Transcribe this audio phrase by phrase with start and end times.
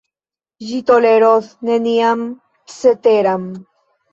[0.69, 2.25] Ĝi toleros nenian
[2.79, 3.47] ceteran.